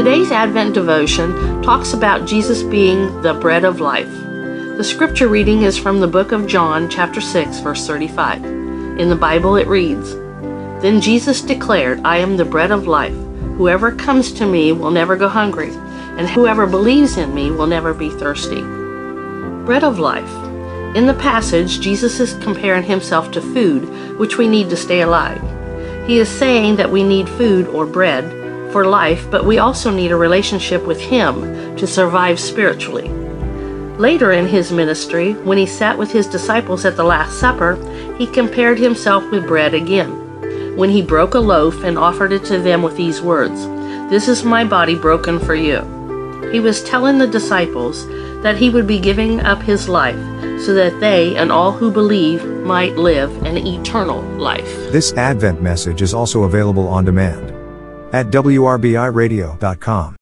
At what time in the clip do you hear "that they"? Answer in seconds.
50.72-51.36